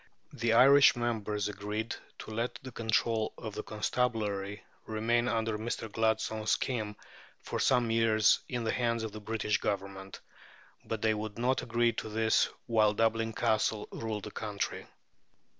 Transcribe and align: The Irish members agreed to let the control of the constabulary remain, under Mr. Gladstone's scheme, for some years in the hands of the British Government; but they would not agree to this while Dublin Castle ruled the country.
The 0.33 0.53
Irish 0.53 0.95
members 0.95 1.47
agreed 1.47 1.95
to 2.17 2.31
let 2.31 2.55
the 2.63 2.71
control 2.71 3.35
of 3.37 3.53
the 3.53 3.61
constabulary 3.61 4.63
remain, 4.87 5.27
under 5.27 5.59
Mr. 5.59 5.91
Gladstone's 5.91 6.49
scheme, 6.49 6.95
for 7.43 7.59
some 7.59 7.91
years 7.91 8.39
in 8.49 8.63
the 8.63 8.71
hands 8.71 9.03
of 9.03 9.11
the 9.11 9.21
British 9.21 9.59
Government; 9.59 10.19
but 10.83 11.03
they 11.03 11.13
would 11.13 11.37
not 11.37 11.61
agree 11.61 11.93
to 11.93 12.09
this 12.09 12.49
while 12.65 12.95
Dublin 12.95 13.31
Castle 13.31 13.87
ruled 13.91 14.23
the 14.23 14.31
country. 14.31 14.87